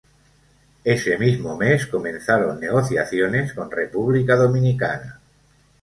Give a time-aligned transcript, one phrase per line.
[0.83, 5.21] Ese mismo mes, comenzaron negociaciones con República Dominicana.